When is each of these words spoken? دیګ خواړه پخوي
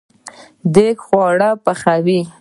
دیګ 0.73 0.97
خواړه 1.05 1.49
پخوي 1.63 2.19